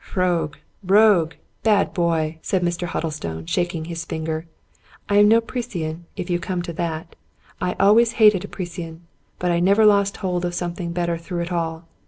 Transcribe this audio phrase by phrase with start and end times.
[0.15, 1.35] "Rogue, rogue!
[1.61, 2.87] bad boy!" said Mr.
[2.87, 4.47] Huddlestone, shak ing his finger."
[5.09, 7.15] I am no precisian, if you come to that;
[7.61, 9.01] I always hated a precisian;
[9.37, 11.87] but I never lost hold of something better through it all.